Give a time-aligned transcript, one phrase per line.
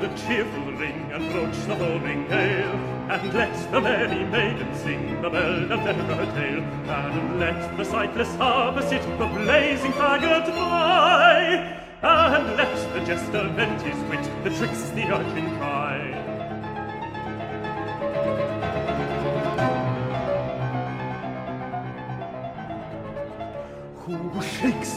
[0.00, 2.74] round a cheerful ring, approach the morning gale,
[3.10, 8.34] and let the merry maiden sing the bell of her tale, and let the sightless
[8.36, 14.90] harbour sit the blazing faggot by, and let the jester vent his wit, the tricks
[14.90, 15.79] the urchin try.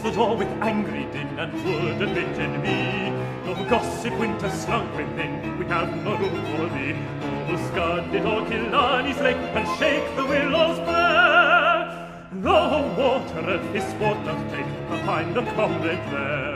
[0.03, 3.09] the door with angry din and oh, would bit in me.
[3.45, 6.93] No gossip winter slunk within, we have no room for thee.
[7.47, 11.23] Oh, scud it all Killarney's lake and shake the willow's bare.
[12.33, 12.49] The
[12.97, 16.53] water of his sport doth take, and find a comrade there.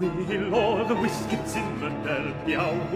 [0.00, 2.90] Will all the whiskets in the dell be out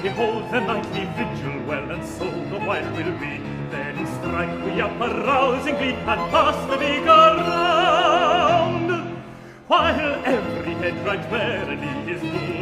[0.00, 3.40] They hold the nightly vigil well, and so the while will be.
[3.68, 8.90] Then strike we up arousingly, and pass the big around,
[9.66, 12.57] while every head right merrily is near.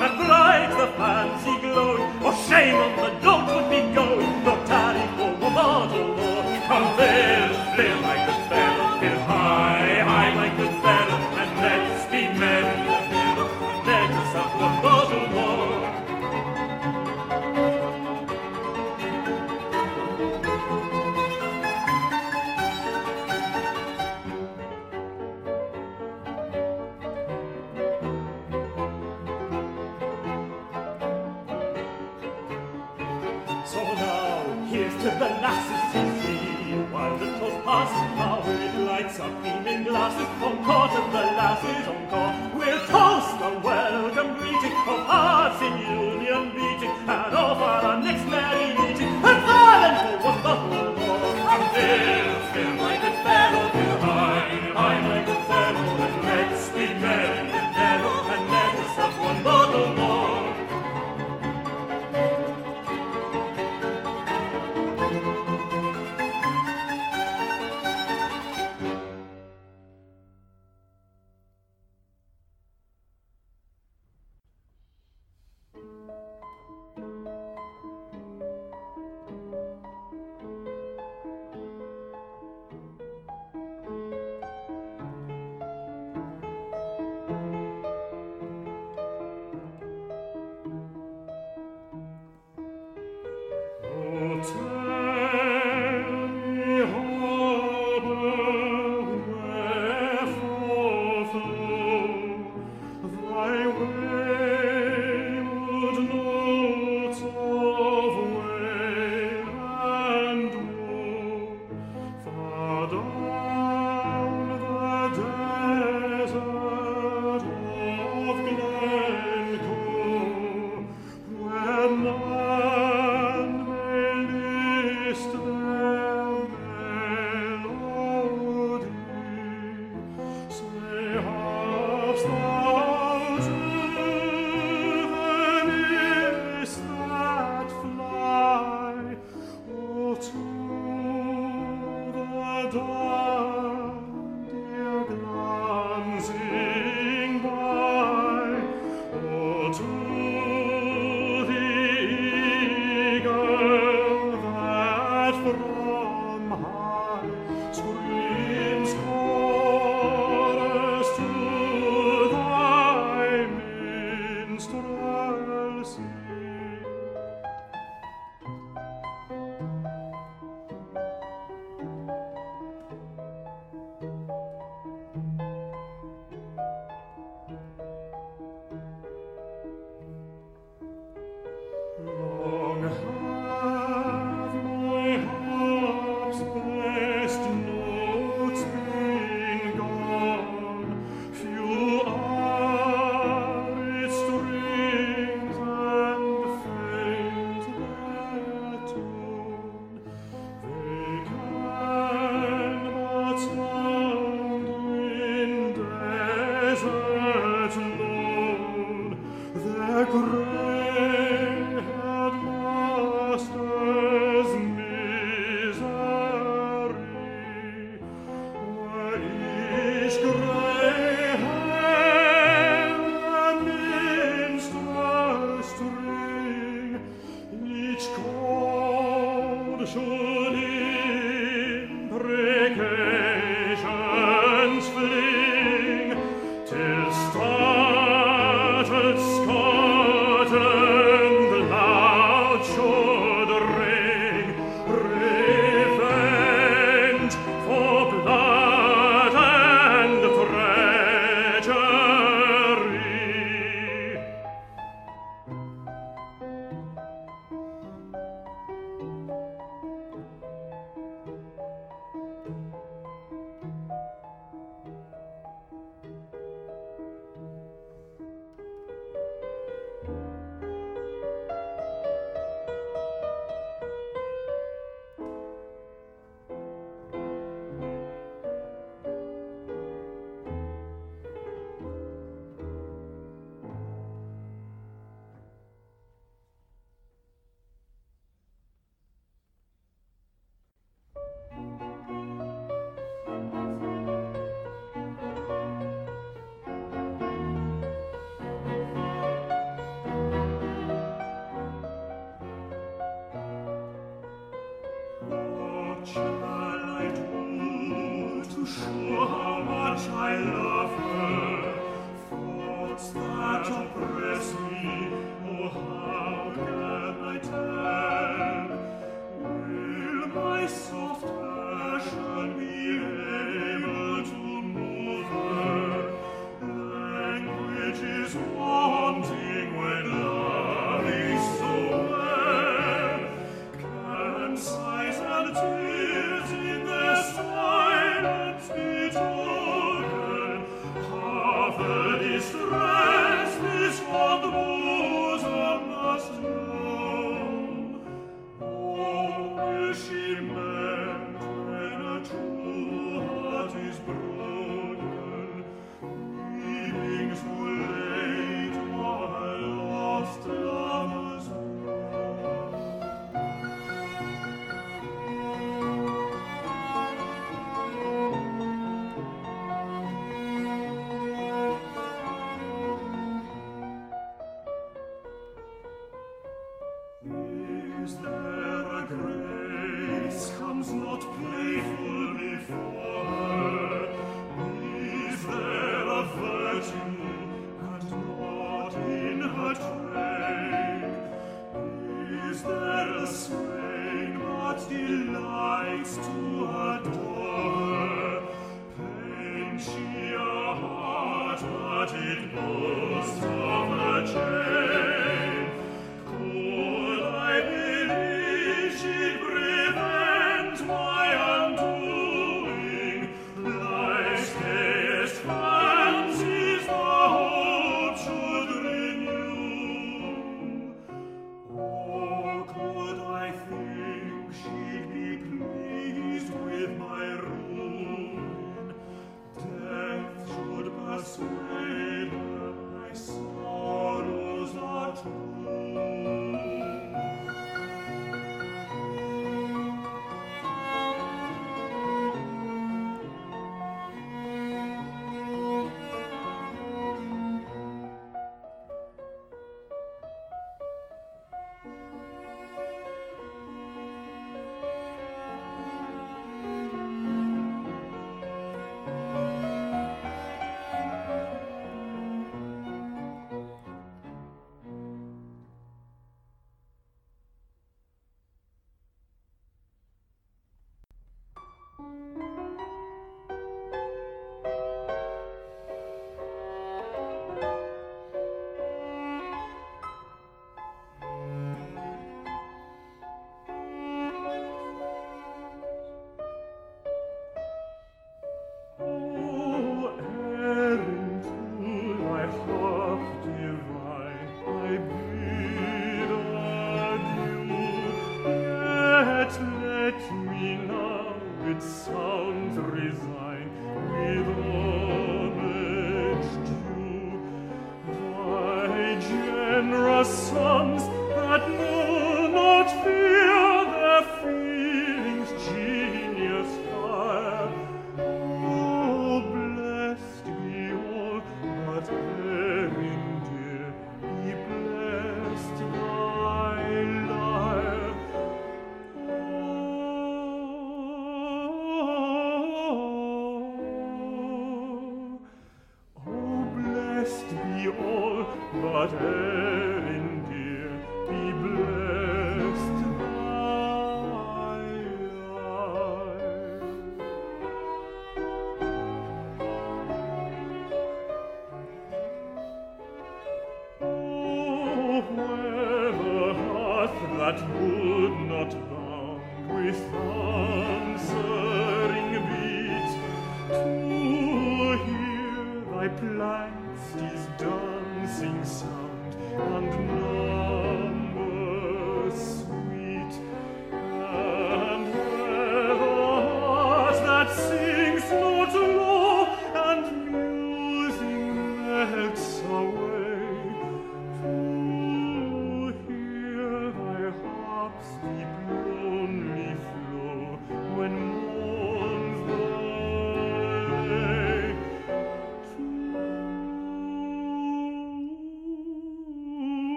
[0.00, 3.25] that bright the fancy glow, Oh, shame on the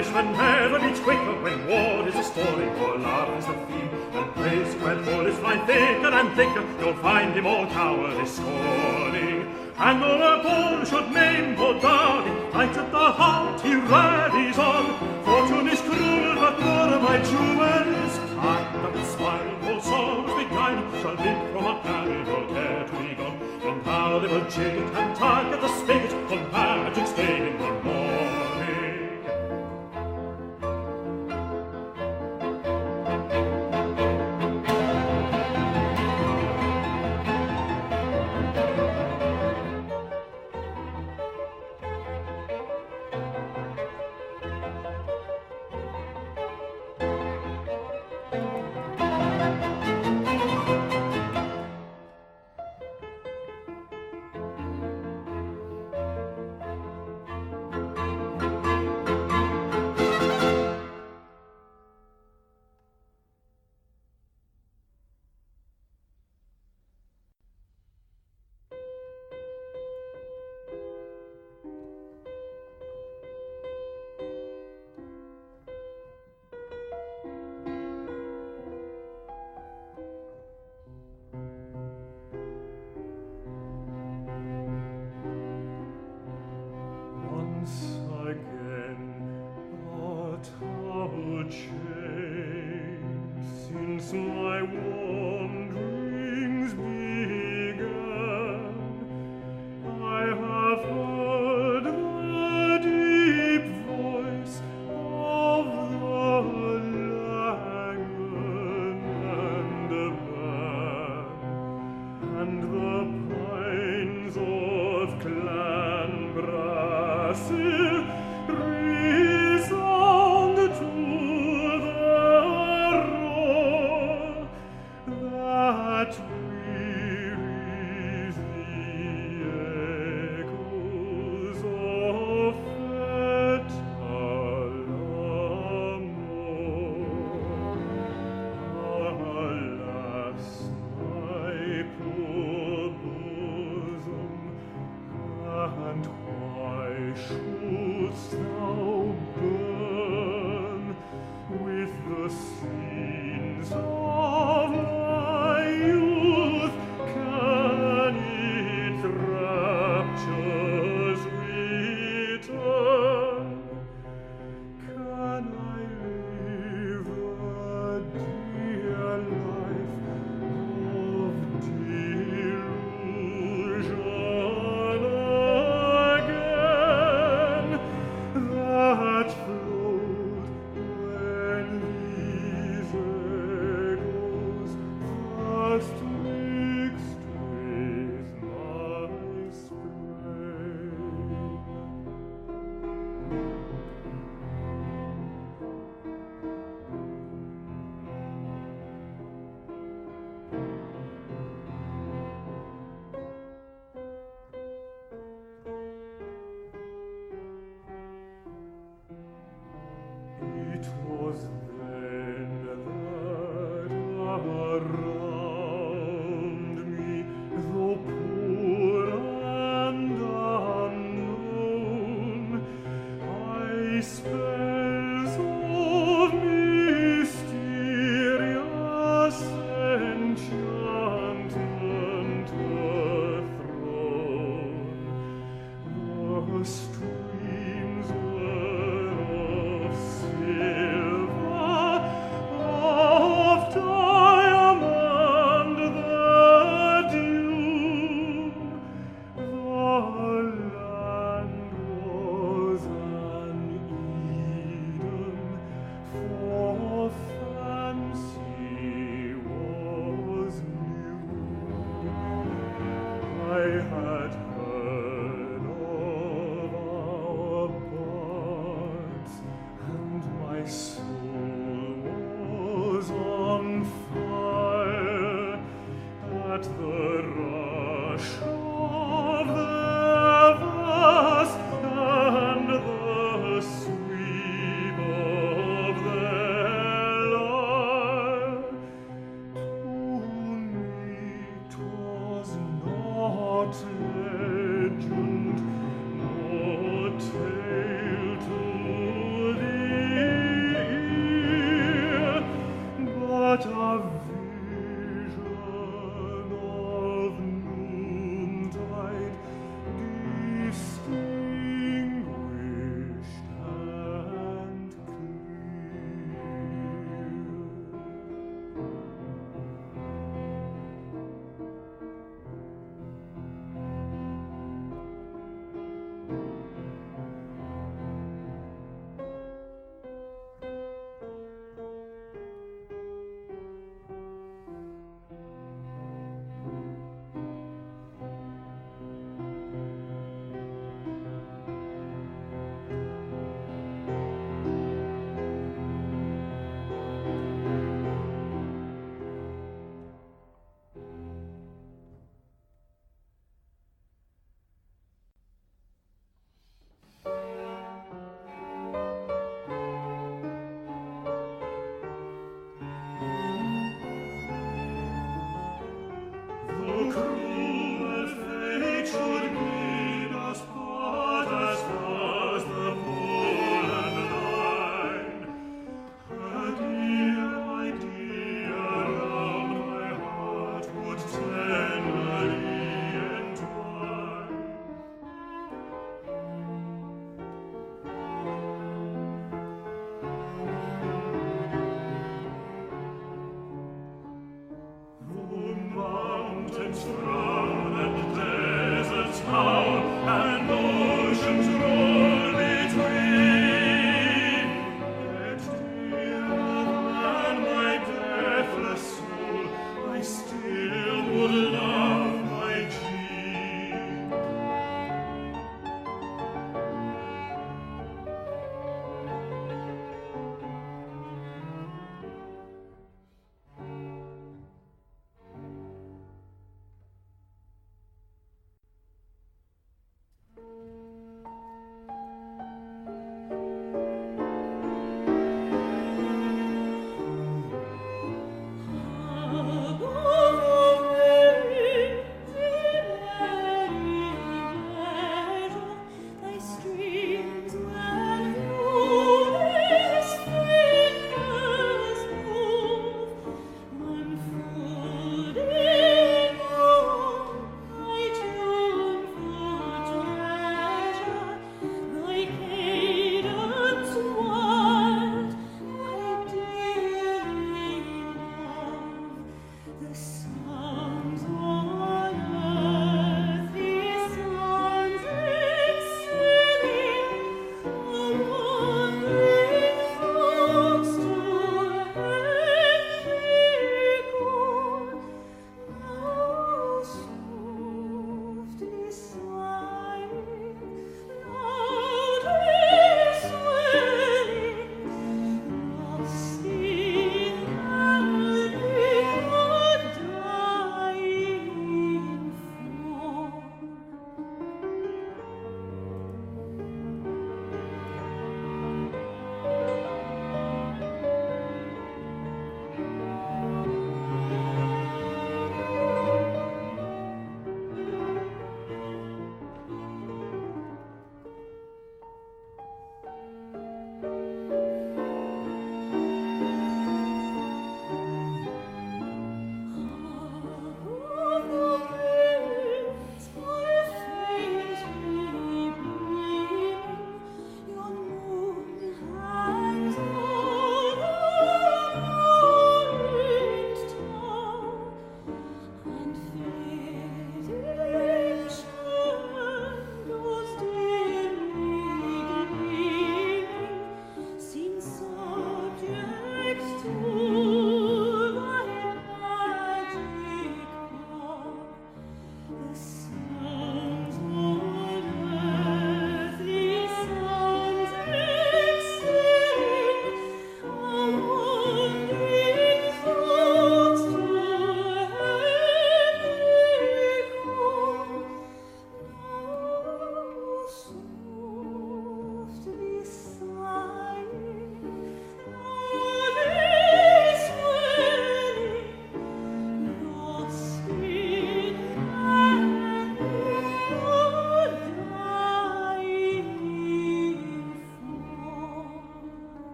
[0.00, 3.90] Irishman never needs quicker when war is a story or love is the theme.
[4.14, 9.54] And praise when is fly thicker and thicker, you'll find him all cowardice scorning.
[9.76, 11.12] And though a bull should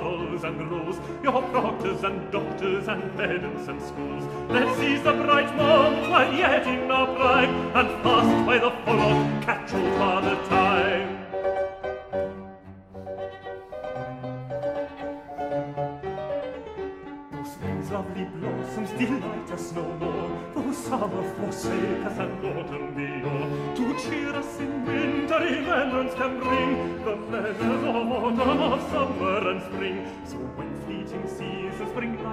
[0.00, 4.24] quarrels and rows, your proctors and doctors and pedants and schools.
[4.48, 9.39] Let's seize the bright moment while yet in our prime, and fast by the follow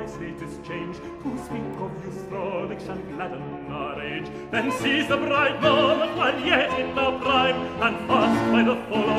[0.08, 4.26] life's latest change to speak of youth's frolic shall gladden our age.
[4.52, 9.17] Then seize the bright moment while yet in our prime, and fast by the full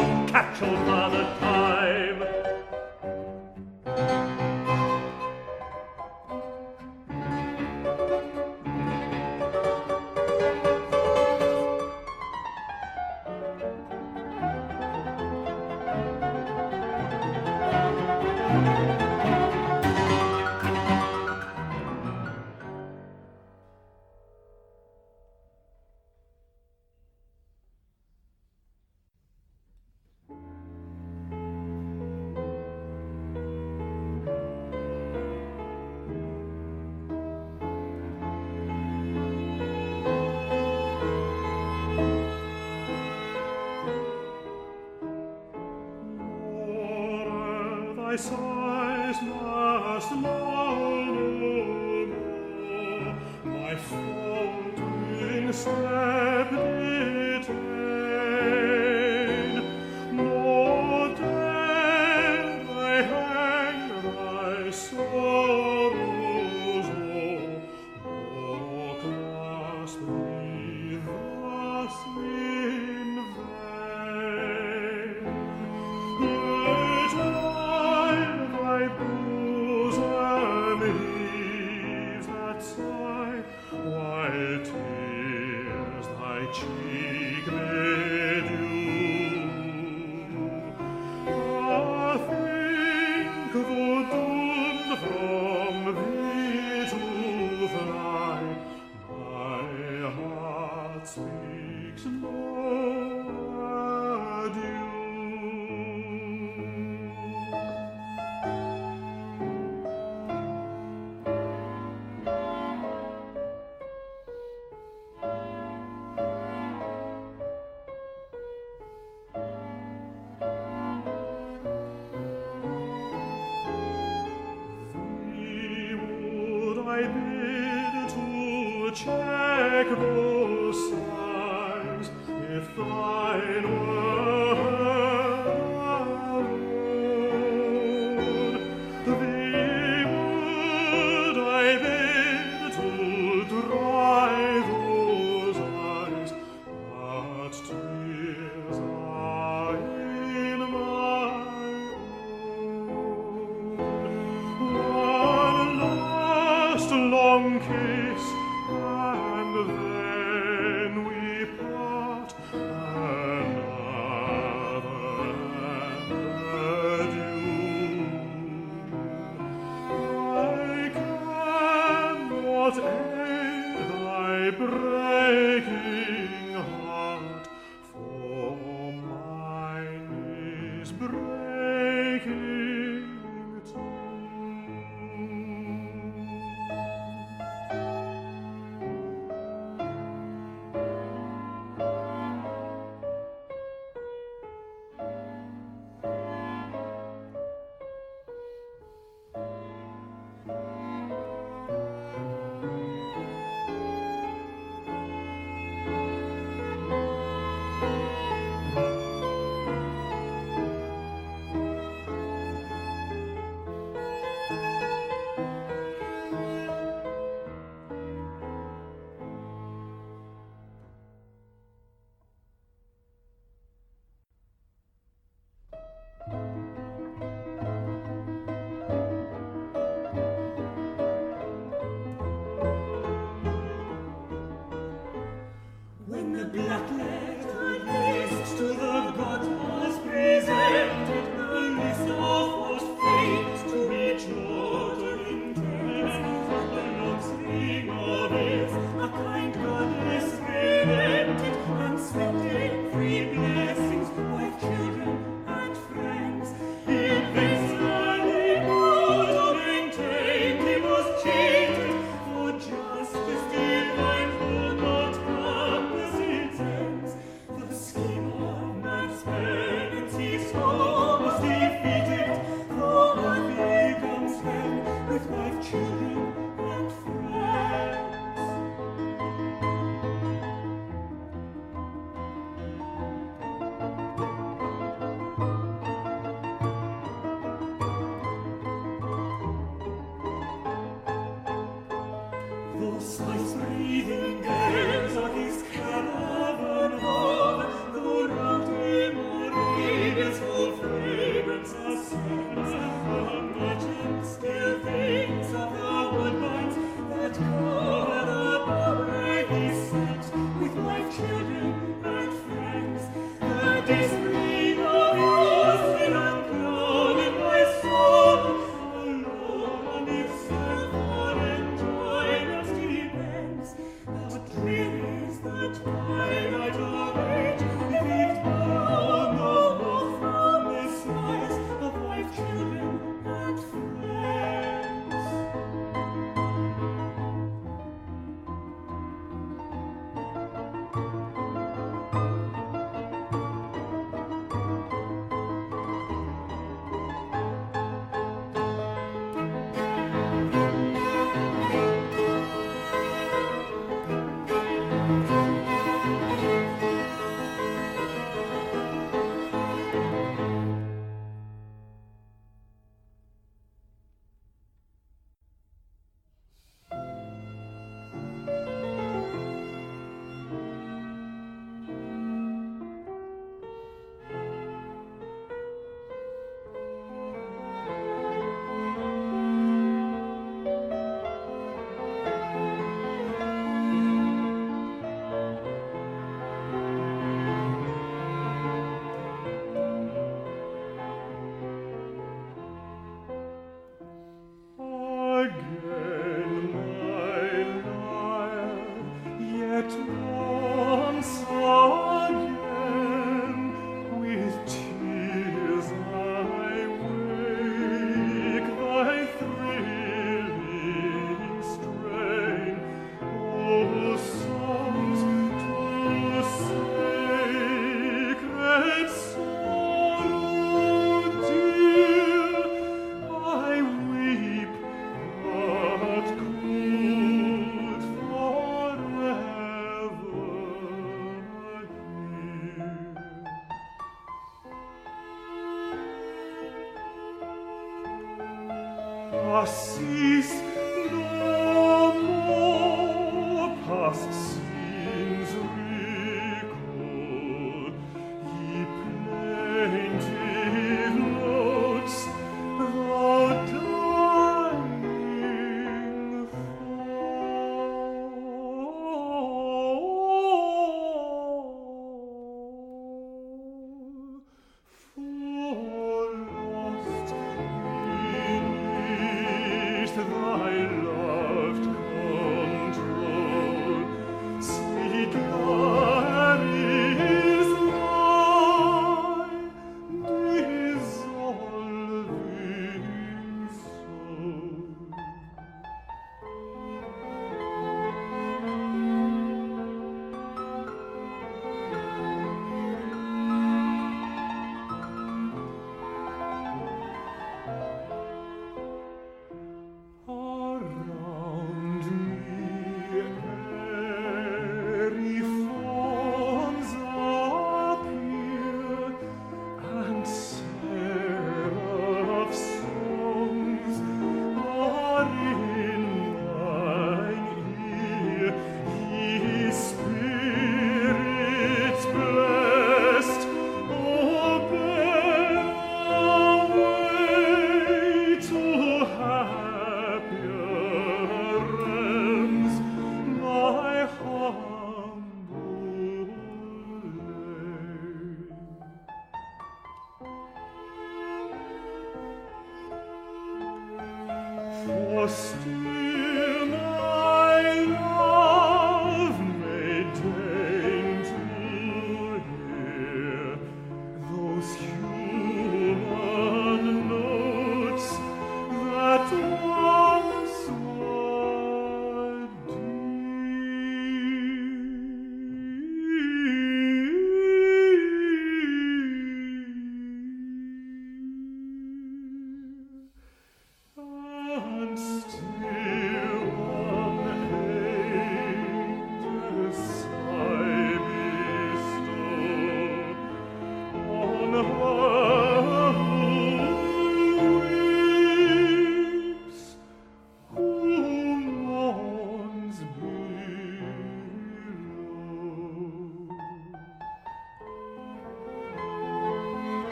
[236.66, 236.97] las